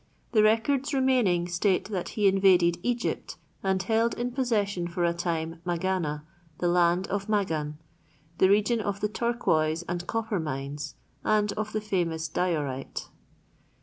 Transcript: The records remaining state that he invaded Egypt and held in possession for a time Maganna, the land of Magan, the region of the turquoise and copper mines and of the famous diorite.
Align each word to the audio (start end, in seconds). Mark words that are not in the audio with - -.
The 0.31 0.41
records 0.41 0.95
remaining 0.95 1.47
state 1.47 1.89
that 1.91 2.09
he 2.17 2.27
invaded 2.27 2.79
Egypt 2.81 3.37
and 3.61 3.83
held 3.83 4.15
in 4.17 4.31
possession 4.31 4.87
for 4.87 5.03
a 5.05 5.13
time 5.13 5.61
Maganna, 5.63 6.23
the 6.57 6.69
land 6.69 7.05
of 7.09 7.29
Magan, 7.29 7.77
the 8.39 8.49
region 8.49 8.81
of 8.81 8.99
the 8.99 9.07
turquoise 9.09 9.83
and 9.83 10.07
copper 10.07 10.39
mines 10.39 10.95
and 11.23 11.51
of 11.53 11.71
the 11.71 11.81
famous 11.81 12.27
diorite. 12.27 13.09